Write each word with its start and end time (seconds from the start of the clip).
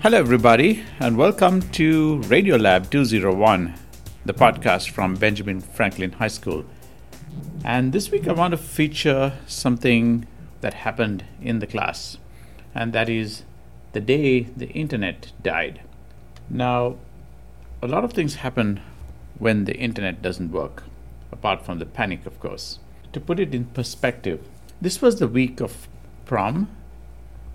Hello, 0.00 0.18
everybody, 0.18 0.84
and 1.00 1.16
welcome 1.16 1.62
to 1.72 2.20
Radiolab 2.26 2.90
201, 2.90 3.74
the 4.24 4.32
podcast 4.32 4.90
from 4.90 5.16
Benjamin 5.16 5.60
Franklin 5.60 6.12
High 6.12 6.28
School. 6.28 6.64
And 7.64 7.92
this 7.92 8.10
week 8.12 8.28
I 8.28 8.32
want 8.32 8.52
to 8.52 8.56
feature 8.56 9.32
something 9.48 10.28
that 10.60 10.74
happened 10.74 11.24
in 11.42 11.58
the 11.58 11.66
class, 11.66 12.18
and 12.72 12.92
that 12.92 13.08
is 13.08 13.42
the 13.94 14.00
day 14.00 14.42
the 14.42 14.68
internet 14.68 15.32
died. 15.42 15.80
Now, 16.48 16.98
a 17.82 17.88
lot 17.88 18.04
of 18.04 18.12
things 18.12 18.36
happen 18.36 18.80
when 19.38 19.64
the 19.64 19.76
internet 19.76 20.22
doesn't 20.22 20.52
work, 20.52 20.84
apart 21.32 21.64
from 21.64 21.80
the 21.80 21.86
panic, 21.86 22.26
of 22.26 22.38
course. 22.38 22.78
To 23.12 23.20
put 23.20 23.40
it 23.40 23.54
in 23.54 23.64
perspective, 23.64 24.46
this 24.80 25.00
was 25.00 25.18
the 25.18 25.28
week 25.28 25.60
of 25.60 25.88
prom 26.24 26.68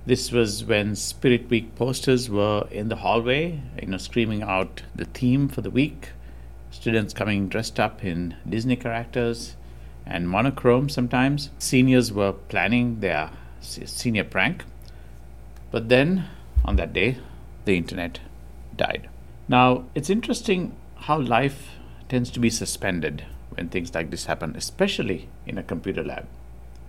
this 0.04 0.32
was 0.32 0.66
when 0.66 0.96
Spirit 0.96 1.50
Week 1.52 1.76
posters 1.76 2.28
were 2.28 2.68
in 2.72 2.90
the 2.90 2.96
hallway, 2.98 3.62
you 3.80 3.88
know, 3.88 3.98
screaming 3.98 4.42
out 4.42 4.82
the 4.96 5.06
theme 5.06 5.48
for 5.48 5.62
the 5.62 5.70
week. 5.70 6.10
Students 6.72 7.14
coming 7.14 7.48
dressed 7.48 7.80
up 7.80 8.04
in 8.04 8.36
Disney 8.50 8.76
characters 8.76 9.56
and 10.04 10.28
monochrome 10.28 10.90
sometimes. 10.90 11.52
Seniors 11.60 12.12
were 12.12 12.32
planning 12.32 13.00
their 13.00 13.30
senior 13.60 14.24
prank. 14.24 14.64
But 15.70 15.90
then, 15.90 16.26
on 16.66 16.78
that 16.78 16.94
day, 16.94 17.20
the 17.66 17.78
internet 17.78 18.22
died. 18.76 19.08
Now, 19.48 19.86
it's 19.94 20.10
interesting 20.10 20.76
how 20.96 21.20
life 21.20 21.76
tends 22.10 22.32
to 22.32 22.40
be 22.40 22.50
suspended 22.50 23.24
when 23.52 23.70
things 23.70 23.94
like 23.94 24.10
this 24.10 24.26
happen, 24.26 24.56
especially 24.56 25.30
in 25.46 25.60
a 25.60 25.64
computer 25.64 26.04
lab, 26.04 26.26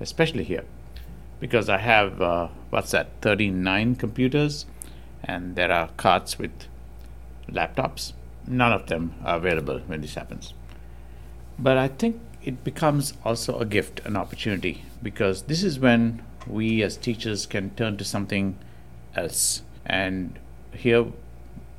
especially 0.03 0.45
here 0.45 0.65
because 1.41 1.69
I 1.69 1.79
have 1.79 2.21
uh, 2.21 2.49
what's 2.71 2.91
that 2.93 3.09
39 3.21 3.97
computers 3.97 4.67
and 5.25 5.57
there 5.57 5.73
are 5.73 5.89
carts 5.97 6.39
with 6.39 6.53
laptops. 7.49 8.13
None 8.47 8.73
of 8.73 8.87
them 8.87 9.15
are 9.25 9.37
available 9.37 9.81
when 9.87 10.01
this 10.01 10.15
happens. 10.15 10.55
But 11.59 11.79
I 11.79 11.89
think 11.89 12.21
it 12.45 12.65
becomes 12.65 13.15
also 13.25 13.59
a 13.59 13.65
gift, 13.65 14.01
an 14.05 14.17
opportunity, 14.17 14.85
because 15.03 15.43
this 15.43 15.63
is 15.63 15.79
when 15.79 16.23
we 16.47 16.83
as 16.83 16.97
teachers 16.97 17.47
can 17.47 17.71
turn 17.71 17.97
to 17.99 18.05
something 18.05 18.59
else. 19.15 19.63
And 19.87 20.39
here, 20.73 21.07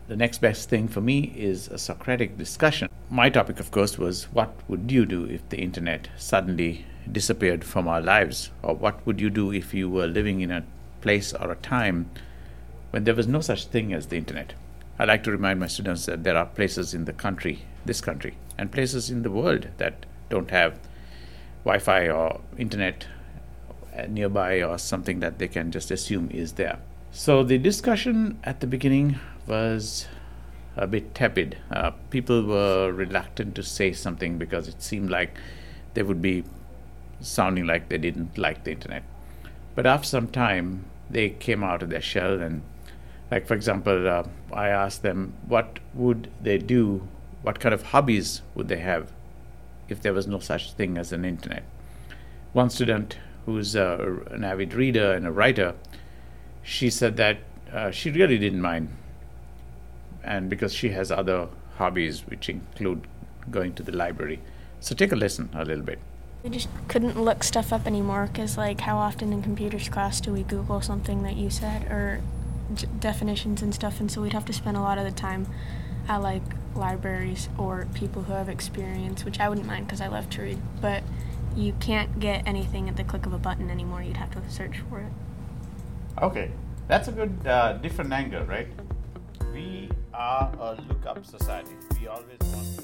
the 0.08 0.16
next 0.16 0.40
best 0.40 0.70
thing 0.70 0.88
for 0.88 1.02
me 1.02 1.34
is 1.36 1.68
a 1.68 1.78
Socratic 1.78 2.38
discussion. 2.38 2.90
My 3.10 3.30
topic, 3.30 3.60
of 3.60 3.72
course, 3.72 3.98
was 3.98 4.26
what 4.26 4.54
would 4.68 4.92
you 4.92 5.06
do 5.06 5.26
if 5.26 5.48
the 5.50 5.58
internet 5.58 6.10
suddenly 6.18 6.86
disappeared 7.12 7.64
from 7.64 7.88
our 7.88 8.02
lives? 8.02 8.52
Or 8.62 8.76
what 8.76 9.06
would 9.06 9.20
you 9.20 9.30
do 9.30 9.52
if 9.52 9.74
you 9.74 9.90
were 9.90 10.08
living 10.08 10.42
in 10.42 10.52
a 10.52 10.66
place 11.02 11.34
or 11.34 11.52
a 11.52 11.56
time 11.56 12.10
when 12.92 13.04
there 13.04 13.16
was 13.16 13.28
no 13.28 13.42
such 13.42 13.66
thing 13.66 13.94
as 13.94 14.08
the 14.08 14.18
internet? 14.18 14.54
I 15.00 15.06
like 15.06 15.24
to 15.24 15.32
remind 15.32 15.60
my 15.60 15.68
students 15.68 16.06
that 16.06 16.24
there 16.24 16.38
are 16.38 16.46
places 16.46 16.94
in 16.94 17.06
the 17.06 17.14
country, 17.14 17.66
this 17.86 18.02
country, 18.02 18.36
and 18.58 18.72
places 18.72 19.10
in 19.10 19.24
the 19.24 19.32
world 19.32 19.68
that 19.78 20.06
don't 20.30 20.52
have 20.52 20.80
Wi 21.66 21.80
Fi 21.80 22.10
or 22.10 22.42
internet 22.58 23.08
nearby 24.08 24.62
or 24.62 24.78
something 24.78 25.20
that 25.20 25.40
they 25.40 25.48
can 25.48 25.72
just 25.72 25.92
assume 25.92 26.30
is 26.32 26.54
there. 26.54 26.80
So 27.12 27.44
the 27.44 27.58
discussion 27.58 28.40
at 28.44 28.60
the 28.60 28.68
beginning 28.68 29.20
was 29.48 30.08
a 30.76 30.88
bit 30.88 31.14
tepid. 31.14 31.58
Uh, 31.72 31.92
people 32.10 32.44
were 32.44 32.92
reluctant 32.92 33.56
to 33.56 33.64
say 33.64 33.94
something 33.94 34.38
because 34.38 34.68
it 34.68 34.82
seemed 34.82 35.10
like 35.10 35.38
they 35.94 36.04
would 36.04 36.22
be 36.22 36.44
sounding 37.24 37.66
like 37.66 37.90
they 37.90 37.98
didn't 37.98 38.38
like 38.38 38.64
the 38.64 38.72
internet. 38.72 39.04
But 39.76 39.86
after 39.86 40.08
some 40.08 40.28
time, 40.28 40.86
they 41.10 41.30
came 41.30 41.64
out 41.64 41.82
of 41.82 41.90
their 41.90 42.02
shell 42.02 42.42
and 42.42 42.62
like 43.32 43.48
for 43.48 43.54
example 43.54 44.08
uh, 44.08 44.24
i 44.52 44.68
asked 44.68 45.02
them 45.02 45.34
what 45.48 45.80
would 45.94 46.30
they 46.42 46.58
do? 46.58 47.08
What 47.42 47.60
kind 47.60 47.74
of 47.74 47.84
hobbies 47.84 48.42
would 48.56 48.68
they 48.68 48.80
have 48.80 49.12
if 49.90 50.02
there 50.02 50.14
was 50.14 50.28
no 50.28 50.40
such 50.40 50.74
thing 50.74 50.98
as 50.98 51.12
an 51.12 51.26
internet? 51.26 51.64
One 52.54 52.70
student 52.70 53.18
who's 53.46 53.76
uh, 53.76 54.20
an 54.32 54.44
avid 54.44 54.74
reader 54.74 55.14
and 55.14 55.26
a 55.26 55.32
writer 55.32 55.76
she 56.62 56.90
said 56.90 57.18
that 57.18 57.40
uh, 57.72 57.92
she 57.92 58.10
really 58.12 58.38
didn't 58.38 58.62
mind. 58.62 58.90
And 60.24 60.50
because 60.50 60.74
she 60.74 60.90
has 60.90 61.12
other 61.12 61.50
hobbies 61.78 62.26
which 62.26 62.48
include 62.48 63.06
going 63.52 63.74
to 63.74 63.84
the 63.84 63.92
library. 63.92 64.40
So 64.80 64.96
take 64.96 65.12
a 65.12 65.18
listen 65.18 65.50
a 65.54 65.66
little 65.66 65.84
bit 65.84 66.00
we 66.44 66.50
just 66.50 66.68
couldn't 66.90 67.20
look 67.20 67.42
stuff 67.42 67.72
up 67.72 67.88
anymore 67.88 68.30
because, 68.32 68.58
like, 68.58 68.82
how 68.82 68.98
often 68.98 69.32
in 69.32 69.42
computers 69.42 69.88
class 69.88 70.20
do 70.20 70.34
we 70.34 70.44
Google 70.44 70.82
something 70.82 71.24
that 71.24 71.38
you 71.38 71.50
said 71.50 71.84
or 71.90 72.22
d- 72.74 72.86
definitions 73.00 73.62
and 73.62 73.74
stuff? 73.74 74.02
And 74.02 74.12
so 74.12 74.22
we'd 74.22 74.34
have 74.34 74.46
to 74.46 74.54
spend 74.54 74.76
a 74.76 74.82
lot 74.82 74.98
of 74.98 75.06
the 75.06 75.12
time 75.12 75.48
at 76.10 76.18
like 76.18 76.42
libraries 76.76 77.48
or 77.58 77.88
people 77.94 78.24
who 78.24 78.34
have 78.34 78.50
experience, 78.50 79.24
which 79.24 79.40
I 79.40 79.48
wouldn't 79.48 79.68
mind 79.68 79.88
because 79.88 80.02
I 80.02 80.08
love 80.08 80.30
to 80.32 80.42
read. 80.42 80.60
But 80.82 81.04
you 81.56 81.74
can't 81.80 82.20
get 82.20 82.46
anything 82.46 82.90
at 82.90 82.98
the 82.98 83.06
click 83.06 83.26
of 83.26 83.32
a 83.32 83.38
button 83.38 83.70
anymore. 83.70 84.04
You'd 84.04 84.18
have 84.18 84.32
to 84.32 84.52
search 84.52 84.80
for 84.90 85.00
it. 85.00 85.12
Okay, 86.22 86.52
that's 86.90 87.08
a 87.08 87.12
good 87.14 87.48
uh, 87.48 87.74
different 87.74 88.12
angle, 88.12 88.44
right? 88.44 88.68
We 89.54 89.90
are 90.14 90.52
a 90.60 90.76
look-up 90.90 91.26
society. 91.26 91.72
We 92.02 92.08
always 92.08 92.38
want. 92.42 92.83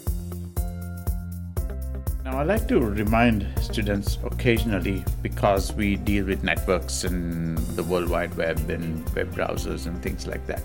Now, 2.30 2.38
I 2.38 2.44
like 2.44 2.68
to 2.68 2.80
remind 2.80 3.48
students 3.60 4.20
occasionally 4.24 5.04
because 5.24 5.74
we 5.74 5.96
deal 5.96 6.26
with 6.26 6.44
networks 6.44 7.04
and 7.04 7.58
the 7.70 7.82
World 7.82 8.08
Wide 8.08 8.36
Web 8.36 8.70
and 8.70 9.04
web 9.16 9.34
browsers 9.34 9.88
and 9.88 10.00
things 10.04 10.28
like 10.28 10.46
that, 10.46 10.62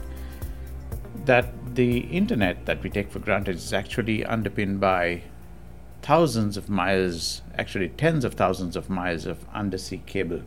that 1.25 1.47
the 1.75 2.01
internet 2.01 2.67
that 2.67 2.83
we 2.83 2.91
take 2.91 3.11
for 3.11 3.19
granted 3.19 3.57
is 3.57 3.73
actually 3.73 4.27
underpinned 4.27 4.79
by 4.79 5.23
thousands 6.03 6.59
of 6.59 6.69
miles, 6.69 7.41
actually 7.57 7.89
tens 7.89 8.27
of 8.27 8.35
thousands 8.35 8.77
of 8.77 8.91
miles 8.91 9.25
of 9.25 9.39
undersea 9.55 10.03
cable. 10.05 10.43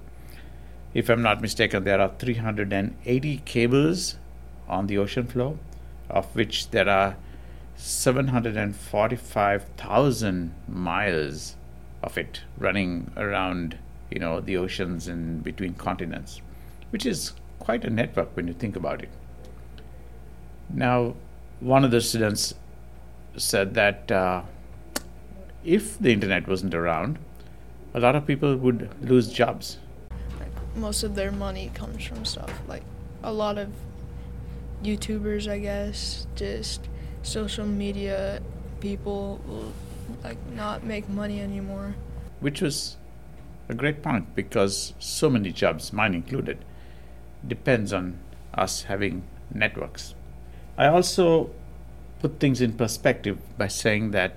If 0.94 1.10
I'm 1.10 1.24
not 1.24 1.42
mistaken, 1.42 1.84
there 1.84 2.00
are 2.00 2.12
380 2.20 3.38
cables 3.44 4.18
on 4.70 4.86
the 4.86 5.00
ocean 5.00 5.26
floor, 5.26 5.58
of 6.12 6.28
which 6.36 6.70
there 6.70 6.88
are 6.88 7.16
745,000 7.78 10.54
miles 10.68 11.56
of 12.04 12.18
it 12.18 12.42
running 12.58 13.10
around, 13.16 13.78
you 14.12 14.20
know, 14.20 14.42
the 14.42 14.58
oceans 14.58 15.08
and 15.08 15.42
between 15.44 15.76
continents, 15.76 16.42
which 16.90 17.06
is 17.06 17.32
quite 17.60 17.86
a 17.86 17.90
network 17.90 18.36
when 18.36 18.48
you 18.48 18.54
think 18.54 18.76
about 18.76 19.02
it. 19.02 19.10
Now, 20.70 21.16
one 21.60 21.86
of 21.86 21.92
the 21.92 22.02
students 22.02 22.56
said 23.38 23.76
that 23.76 24.12
uh, 24.12 24.42
if 25.64 26.00
the 26.00 26.12
internet 26.12 26.48
wasn't 26.48 26.74
around, 26.74 27.20
a 27.94 28.00
lot 28.00 28.16
of 28.16 28.26
people 28.26 28.56
would 28.56 28.90
lose 29.02 29.32
jobs. 29.32 29.78
Most 30.76 31.04
of 31.04 31.16
their 31.16 31.32
money 31.32 31.72
comes 31.74 32.06
from 32.06 32.26
stuff 32.26 32.52
like 32.68 32.84
a 33.24 33.32
lot 33.32 33.58
of 33.58 33.70
YouTubers, 34.84 35.50
I 35.50 35.60
guess, 35.60 36.28
just 36.36 36.88
social 37.24 37.66
media 37.66 38.42
people 38.80 39.40
will 39.48 39.74
like 40.24 40.38
not 40.54 40.84
make 40.84 41.10
money 41.10 41.42
anymore. 41.42 41.96
Which 42.40 42.62
was 42.62 42.98
a 43.70 43.74
great 43.74 44.02
point 44.02 44.36
because 44.36 44.94
so 45.00 45.30
many 45.30 45.52
jobs, 45.52 45.92
mine 45.92 46.14
included, 46.14 46.64
depends 47.46 47.92
on 47.94 48.20
us 48.54 48.84
having 48.84 49.24
networks. 49.54 50.16
I 50.78 50.88
also 50.88 51.52
put 52.20 52.40
things 52.40 52.62
in 52.62 52.74
perspective 52.74 53.40
by 53.58 53.68
saying 53.68 54.12
that 54.12 54.36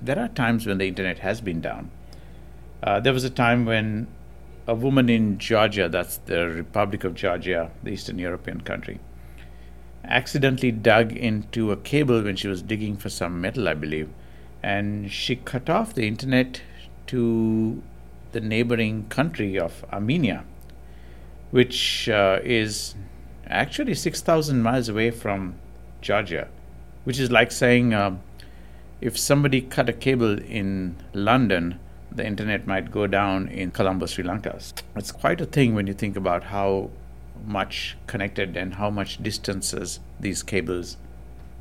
there 0.00 0.18
are 0.18 0.28
times 0.28 0.66
when 0.66 0.78
the 0.78 0.88
internet 0.88 1.20
has 1.20 1.40
been 1.40 1.60
down. 1.60 1.90
Uh, 2.82 2.98
there 2.98 3.12
was 3.12 3.24
a 3.24 3.30
time 3.30 3.64
when 3.64 4.08
a 4.66 4.74
woman 4.74 5.08
in 5.08 5.38
Georgia, 5.38 5.88
that's 5.88 6.16
the 6.18 6.48
Republic 6.48 7.04
of 7.04 7.14
Georgia, 7.14 7.70
the 7.82 7.90
Eastern 7.90 8.18
European 8.18 8.60
country, 8.60 8.98
accidentally 10.04 10.72
dug 10.72 11.12
into 11.12 11.70
a 11.72 11.76
cable 11.76 12.22
when 12.22 12.36
she 12.36 12.48
was 12.48 12.62
digging 12.62 12.96
for 12.96 13.08
some 13.08 13.40
metal, 13.40 13.68
I 13.68 13.74
believe, 13.74 14.10
and 14.62 15.10
she 15.10 15.36
cut 15.36 15.70
off 15.70 15.94
the 15.94 16.06
internet 16.06 16.62
to 17.08 17.82
the 18.32 18.40
neighboring 18.40 19.06
country 19.08 19.58
of 19.58 19.84
Armenia, 19.92 20.44
which 21.50 22.08
uh, 22.08 22.40
is 22.42 22.94
actually 23.46 23.94
6,000 23.94 24.62
miles 24.62 24.88
away 24.88 25.10
from 25.10 25.54
Georgia, 26.00 26.48
which 27.04 27.18
is 27.18 27.30
like 27.30 27.52
saying 27.52 27.94
uh, 27.94 28.16
if 29.00 29.18
somebody 29.18 29.60
cut 29.60 29.88
a 29.88 29.92
cable 29.92 30.38
in 30.40 30.96
London, 31.12 31.78
the 32.10 32.26
internet 32.26 32.66
might 32.66 32.90
go 32.90 33.06
down 33.06 33.48
in 33.48 33.70
Colombo, 33.70 34.06
Sri 34.06 34.24
Lanka. 34.24 34.58
It's 34.96 35.12
quite 35.12 35.40
a 35.40 35.46
thing 35.46 35.74
when 35.74 35.86
you 35.86 35.94
think 35.94 36.16
about 36.16 36.44
how 36.44 36.90
much 37.44 37.96
connected 38.06 38.56
and 38.56 38.74
how 38.74 38.90
much 38.90 39.22
distances 39.22 40.00
these 40.20 40.42
cables 40.42 40.96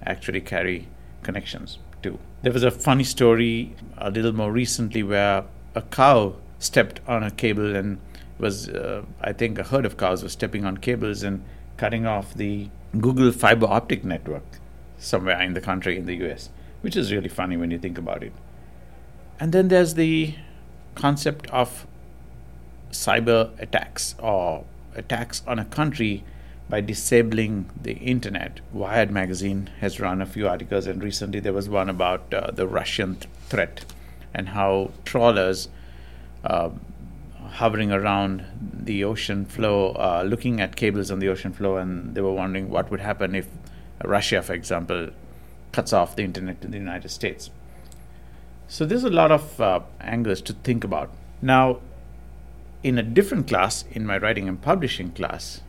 actually 0.06 0.42
carry 0.42 0.88
connections 1.24 1.78
to. 2.04 2.18
There 2.42 2.52
was 2.52 2.64
a 2.64 2.72
funny 2.72 3.04
story 3.04 3.76
a 3.98 4.10
little 4.10 4.34
more 4.34 4.52
recently 4.52 5.04
where 5.04 5.46
a 5.76 5.82
cow 5.82 6.36
stepped 6.60 7.00
on 7.08 7.24
a 7.24 7.32
cable 7.32 7.76
and 7.76 8.00
was, 8.38 8.70
uh, 8.70 9.04
I 9.22 9.34
think, 9.34 9.60
a 9.60 9.64
herd 9.64 9.86
of 9.86 9.98
cows 9.98 10.24
was 10.24 10.32
stepping 10.32 10.66
on 10.66 10.78
cables 10.78 11.24
and 11.24 11.44
cutting 11.78 12.06
off 12.06 12.34
the 12.34 12.70
Google 13.00 13.32
fiber 13.32 13.68
optic 13.68 14.04
network 14.04 14.44
somewhere 14.98 15.42
in 15.42 15.54
the 15.54 15.62
country 15.62 15.98
in 15.98 16.06
the 16.06 16.16
US, 16.28 16.50
which 16.82 16.96
is 16.96 17.12
really 17.12 17.30
funny 17.30 17.58
when 17.58 17.72
you 17.72 17.78
think 17.78 17.98
about 17.98 18.24
it. 18.24 18.34
And 19.40 19.52
then 19.52 19.70
there's 19.70 19.94
the 19.96 20.36
concept 20.96 21.50
of 21.52 21.88
cyber 22.92 23.52
attacks 23.60 24.16
or 24.20 24.66
attacks 24.96 25.42
on 25.48 25.60
a 25.60 25.66
country 25.66 26.24
by 26.70 26.82
disabling 26.82 27.70
the 27.82 27.94
internet. 27.94 28.62
Wired 28.72 29.12
magazine 29.12 29.70
has 29.82 30.00
run 30.00 30.22
a 30.22 30.26
few 30.26 30.48
articles, 30.48 30.88
and 30.88 31.04
recently 31.04 31.40
there 31.40 31.54
was 31.54 31.68
one 31.68 31.90
about 31.90 32.34
uh, 32.34 32.52
the 32.52 32.68
Russian 32.68 33.16
th- 33.16 33.30
threat 33.48 33.86
and 34.34 34.50
how 34.50 34.92
trawlers 35.04 35.68
uh, 36.46 36.70
hovering 37.54 37.92
around 37.92 38.46
the 38.62 39.04
ocean 39.04 39.46
floor, 39.46 40.00
uh, 40.00 40.24
looking 40.24 40.62
at 40.62 40.76
cables 40.76 41.12
on 41.12 41.20
the 41.20 41.28
ocean 41.28 41.52
floor, 41.52 41.80
and 41.80 42.16
they 42.16 42.22
were 42.22 42.34
wondering 42.34 42.70
what 42.70 42.90
would 42.90 43.02
happen 43.02 43.36
if 43.36 43.48
Russia, 44.06 44.42
for 44.42 44.54
example, 44.54 45.10
cuts 45.72 45.92
off 45.94 46.16
the 46.16 46.24
internet 46.24 46.64
in 46.64 46.72
the 46.72 46.78
United 46.78 47.10
States. 47.10 47.50
So 48.68 48.86
there's 48.86 49.04
a 49.04 49.10
lot 49.10 49.32
of 49.32 49.60
uh, 49.60 49.82
angles 50.00 50.42
to 50.44 50.54
think 50.54 50.86
about. 50.86 51.12
Now, 51.42 51.82
in 52.84 52.98
a 52.98 53.04
different 53.04 53.48
class, 53.48 53.86
in 53.92 54.06
my 54.06 54.18
writing 54.18 54.48
and 54.48 54.62
publishing 54.62 55.12
class, 55.12 55.62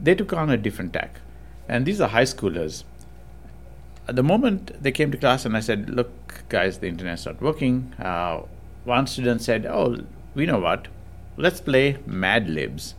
they 0.00 0.14
took 0.14 0.32
on 0.32 0.50
a 0.50 0.56
different 0.56 0.92
tack. 0.92 1.20
And 1.68 1.84
these 1.84 2.00
are 2.00 2.08
high 2.08 2.24
schoolers. 2.24 2.84
At 4.06 4.16
the 4.16 4.22
moment 4.22 4.82
they 4.82 4.92
came 4.92 5.10
to 5.10 5.18
class 5.18 5.44
and 5.44 5.56
I 5.56 5.60
said, 5.60 5.90
Look, 5.90 6.44
guys, 6.48 6.78
the 6.78 6.86
internet's 6.86 7.26
not 7.26 7.42
working. 7.42 7.92
Uh, 7.98 8.42
one 8.84 9.06
student 9.06 9.42
said, 9.42 9.66
Oh, 9.66 9.98
we 10.34 10.46
know 10.46 10.58
what, 10.58 10.88
let's 11.36 11.60
play 11.60 11.98
Mad 12.06 12.48
Libs. 12.48 12.94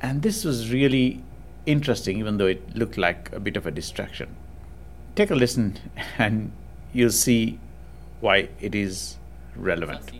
And 0.00 0.22
this 0.22 0.44
was 0.44 0.72
really 0.72 1.22
interesting, 1.66 2.18
even 2.18 2.38
though 2.38 2.46
it 2.46 2.74
looked 2.74 2.96
like 2.96 3.30
a 3.32 3.40
bit 3.40 3.56
of 3.56 3.66
a 3.66 3.70
distraction. 3.70 4.34
Take 5.16 5.30
a 5.30 5.34
listen 5.34 5.78
and 6.18 6.52
you'll 6.92 7.10
see 7.10 7.58
why 8.20 8.48
it 8.60 8.74
is 8.74 9.18
relevant. 9.56 10.12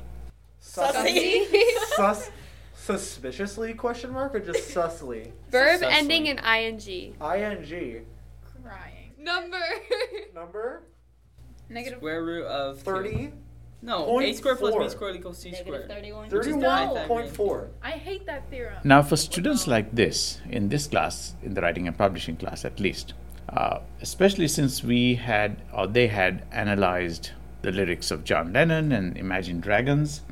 Sussy. 0.80 1.46
Sus, 1.96 2.30
suspiciously 2.74 3.74
question 3.74 4.10
mark 4.12 4.34
or 4.34 4.40
just 4.40 4.74
sussly? 4.74 5.32
Verb 5.50 5.78
Successfully. 5.80 5.92
ending 5.92 6.26
in 6.26 6.38
ing. 6.38 6.80
ing 6.80 8.06
Crying. 8.62 9.12
Number. 9.18 9.58
number 10.34 10.82
Negative. 11.68 11.98
Square 11.98 12.24
root 12.24 12.46
of 12.46 12.78
two. 12.78 12.84
30 12.90 13.32
No, 13.82 14.04
point 14.06 14.28
a 14.28 14.34
squared 14.34 14.58
plus 14.58 14.72
four. 14.72 14.82
b 14.82 14.88
squared 14.88 15.16
equals 15.16 15.38
c 15.38 15.50
Negative 15.50 15.66
squared. 15.66 15.88
31. 15.88 16.28
Which 16.30 16.46
is 16.46 16.56
the 16.56 16.60
31.4 16.66 17.68
I 17.82 17.90
hate 17.92 18.26
that 18.26 18.50
theorem. 18.50 18.76
Now, 18.84 19.02
for 19.02 19.16
students 19.16 19.66
like 19.66 19.94
this, 19.94 20.40
in 20.50 20.68
this 20.68 20.86
class, 20.88 21.34
in 21.42 21.54
the 21.54 21.60
writing 21.60 21.86
and 21.86 21.96
publishing 21.96 22.36
class 22.36 22.64
at 22.64 22.80
least, 22.80 23.14
uh, 23.50 23.80
especially 24.00 24.48
since 24.48 24.82
we 24.82 25.14
had, 25.14 25.62
or 25.72 25.86
they 25.86 26.08
had 26.08 26.44
analyzed 26.50 27.30
the 27.62 27.70
lyrics 27.72 28.10
of 28.10 28.24
John 28.24 28.52
Lennon 28.52 28.90
and 28.92 29.16
Imagine 29.16 29.60
Dragons, 29.60 30.22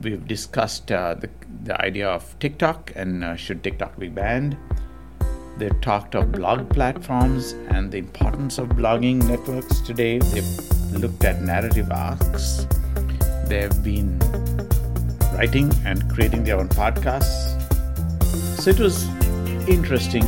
we've 0.00 0.26
discussed 0.26 0.92
uh, 0.92 1.14
the, 1.14 1.28
the 1.64 1.80
idea 1.80 2.08
of 2.08 2.38
TikTok 2.38 2.92
and 2.94 3.24
uh, 3.24 3.36
should 3.36 3.62
TikTok 3.64 3.98
be 3.98 4.08
banned. 4.08 4.56
They've 5.56 5.80
talked 5.80 6.14
of 6.14 6.30
blog 6.30 6.70
platforms 6.70 7.52
and 7.70 7.90
the 7.90 7.98
importance 7.98 8.58
of 8.58 8.68
blogging 8.68 9.24
networks 9.24 9.80
today. 9.80 10.18
They've 10.18 10.92
looked 10.92 11.24
at 11.24 11.42
narrative 11.42 11.90
arcs. 11.90 12.66
They've 13.46 13.82
been 13.82 14.18
writing 15.34 15.72
and 15.84 16.08
creating 16.10 16.44
their 16.44 16.58
own 16.58 16.68
podcasts. 16.68 17.56
So 18.60 18.70
it 18.70 18.78
was 18.78 19.08
interesting 19.68 20.24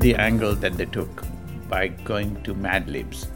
the 0.00 0.14
angle 0.16 0.54
that 0.56 0.76
they 0.76 0.86
took 0.86 1.24
by 1.68 1.88
going 1.88 2.42
to 2.42 2.54
Mad 2.54 2.88
Libs. 2.88 3.28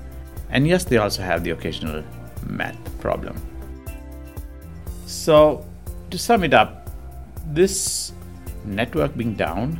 And 0.51 0.67
yes, 0.67 0.85
they 0.85 0.97
also 0.97 1.23
have 1.23 1.45
the 1.45 1.51
occasional 1.51 2.03
math 2.47 3.01
problem. 3.01 3.52
So, 5.13 5.65
to 6.11 6.17
sum 6.17 6.43
it 6.43 6.55
up, 6.55 6.89
this 7.49 8.13
network 8.65 9.15
being 9.15 9.35
down 9.35 9.79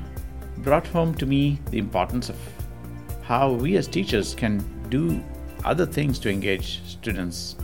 brought 0.59 0.87
home 0.87 1.15
to 1.15 1.25
me 1.25 1.59
the 1.71 1.79
importance 1.79 2.29
of 2.29 2.37
how 3.23 3.51
we 3.51 3.79
as 3.79 3.89
teachers 3.89 4.35
can 4.35 4.63
do 4.91 5.25
other 5.65 5.87
things 5.87 6.19
to 6.21 6.31
engage 6.31 6.83
students 6.85 7.57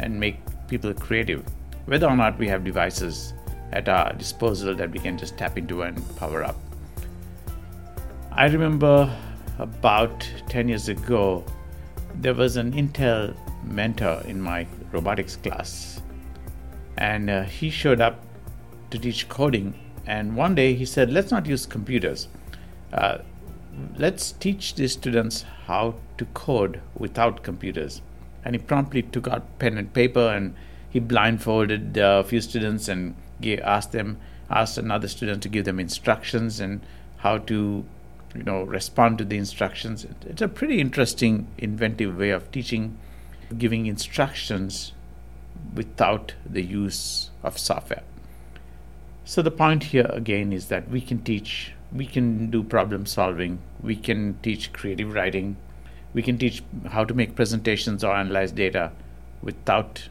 and 0.00 0.18
make 0.18 0.38
people 0.66 0.94
creative, 0.94 1.44
whether 1.84 2.08
or 2.08 2.16
not 2.16 2.38
we 2.38 2.48
have 2.48 2.64
devices 2.64 3.34
at 3.72 3.86
our 3.86 4.14
disposal 4.14 4.74
that 4.74 4.90
we 4.90 4.98
can 4.98 5.18
just 5.18 5.36
tap 5.36 5.58
into 5.58 5.82
and 5.82 6.02
power 6.16 6.42
up. 6.42 6.56
I 8.32 8.46
remember 8.46 9.14
about 9.58 10.26
10 10.48 10.70
years 10.70 10.88
ago, 10.88 11.44
there 12.14 12.34
was 12.34 12.56
an 12.56 12.72
Intel 12.72 13.36
mentor 13.62 14.22
in 14.26 14.40
my 14.40 14.66
robotics 14.90 15.36
class, 15.36 16.00
and 17.00 17.30
uh, 17.30 17.42
he 17.44 17.70
showed 17.70 18.00
up 18.00 18.20
to 18.90 18.98
teach 18.98 19.28
coding. 19.28 19.74
And 20.06 20.36
one 20.36 20.54
day 20.54 20.74
he 20.74 20.84
said, 20.84 21.10
Let's 21.10 21.30
not 21.30 21.46
use 21.46 21.66
computers. 21.66 22.28
Uh, 22.92 23.18
let's 23.96 24.32
teach 24.32 24.74
these 24.74 24.92
students 24.92 25.44
how 25.66 25.94
to 26.18 26.24
code 26.26 26.80
without 26.96 27.42
computers. 27.42 28.02
And 28.44 28.54
he 28.54 28.58
promptly 28.60 29.02
took 29.02 29.26
out 29.26 29.58
pen 29.58 29.78
and 29.78 29.92
paper 29.92 30.28
and 30.28 30.54
he 30.88 31.00
blindfolded 31.00 31.96
a 31.96 32.24
few 32.24 32.40
students 32.40 32.88
and 32.88 33.14
gave, 33.40 33.60
asked 33.60 33.92
them, 33.92 34.18
asked 34.50 34.76
another 34.76 35.08
student 35.08 35.42
to 35.42 35.48
give 35.48 35.64
them 35.64 35.80
instructions 35.80 36.60
and 36.60 36.80
how 37.18 37.38
to, 37.38 37.84
you 38.34 38.42
know, 38.42 38.64
respond 38.64 39.18
to 39.18 39.24
the 39.24 39.38
instructions. 39.38 40.06
It's 40.26 40.42
a 40.42 40.48
pretty 40.48 40.80
interesting, 40.80 41.46
inventive 41.58 42.18
way 42.18 42.30
of 42.30 42.50
teaching, 42.50 42.98
giving 43.56 43.86
instructions 43.86 44.92
without 45.74 46.34
the 46.44 46.62
use 46.62 47.30
of 47.42 47.58
software. 47.58 48.02
So 49.24 49.42
the 49.42 49.50
point 49.50 49.84
here 49.84 50.10
again 50.10 50.52
is 50.52 50.66
that 50.68 50.88
we 50.88 51.00
can 51.00 51.22
teach, 51.22 51.72
we 51.92 52.06
can 52.06 52.50
do 52.50 52.62
problem 52.62 53.06
solving, 53.06 53.60
we 53.82 53.96
can 53.96 54.38
teach 54.42 54.72
creative 54.72 55.12
writing, 55.12 55.56
we 56.12 56.22
can 56.22 56.38
teach 56.38 56.62
how 56.88 57.04
to 57.04 57.14
make 57.14 57.36
presentations 57.36 58.02
or 58.02 58.14
analyze 58.14 58.52
data 58.52 58.90
without 59.42 60.08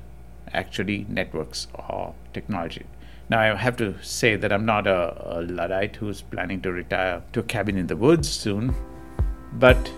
actually 0.54 1.06
networks 1.10 1.68
or 1.74 2.14
technology. 2.34 2.86
Now 3.30 3.42
I 3.42 3.56
have 3.56 3.78
to 3.78 3.96
say 4.02 4.36
that 4.36 4.52
I'm 4.52 4.66
not 4.66 4.88
a, 4.88 5.40
a 5.40 5.42
luddite 5.42 5.98
who's 5.98 6.22
planning 6.22 6.62
to 6.62 6.72
retire 6.72 7.22
to 7.34 7.42
a 7.42 7.44
cabin 7.44 7.78
in 7.78 7.88
the 7.88 7.98
woods 7.98 8.30
soon, 8.30 8.74
but 9.54 9.92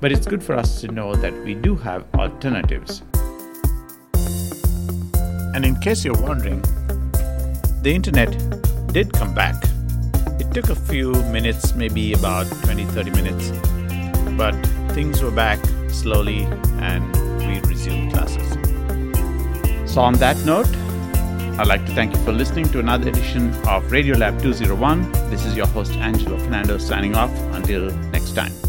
but 0.00 0.12
it's 0.12 0.26
good 0.26 0.42
for 0.42 0.54
us 0.54 0.80
to 0.80 0.88
know 0.88 1.14
that 1.14 1.32
we 1.44 1.54
do 1.54 1.76
have 1.76 2.04
alternatives. 2.14 3.02
And 5.54 5.64
in 5.64 5.76
case 5.76 6.04
you're 6.04 6.20
wondering, 6.20 6.60
the 7.82 7.92
internet 7.94 8.32
did 8.92 9.12
come 9.12 9.32
back. 9.32 9.54
It 10.40 10.52
took 10.52 10.68
a 10.68 10.74
few 10.74 11.12
minutes, 11.32 11.74
maybe 11.76 12.12
about 12.12 12.46
20 12.64 12.84
30 12.86 13.10
minutes, 13.10 13.52
but 14.36 14.54
things 14.94 15.22
were 15.22 15.30
back 15.30 15.64
slowly 15.88 16.42
and 16.80 17.04
we 17.38 17.60
resumed 17.70 18.12
classes. 18.12 18.50
So, 19.90 20.00
on 20.00 20.14
that 20.14 20.36
note, 20.44 20.66
I'd 21.56 21.68
like 21.68 21.86
to 21.86 21.94
thank 21.94 22.16
you 22.16 22.20
for 22.24 22.32
listening 22.32 22.68
to 22.70 22.80
another 22.80 23.08
edition 23.10 23.54
of 23.68 23.92
Radio 23.92 24.16
Lab 24.16 24.42
201. 24.42 25.12
This 25.30 25.44
is 25.44 25.54
your 25.56 25.68
host, 25.68 25.92
Angelo 25.92 26.36
Fernando, 26.36 26.78
signing 26.78 27.14
off. 27.14 27.30
Until 27.54 27.92
next 28.10 28.32
time. 28.32 28.63